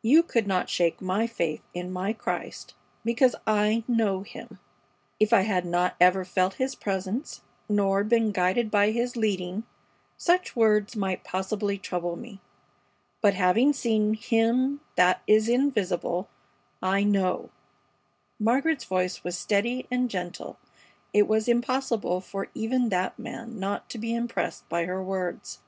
[0.00, 2.72] You could not shake my faith in my Christ,
[3.04, 4.58] because I know Him.
[5.20, 9.64] If I had not ever felt His presence, nor been guided by His leading,
[10.16, 12.40] such words might possibly trouble me,
[13.20, 16.30] but having seen 'Him that is invisible,'
[16.80, 17.50] I know."
[18.38, 20.58] Margaret's voice was steady and gentle.
[21.12, 25.58] It was impossible for even that man not to be impressed by her words.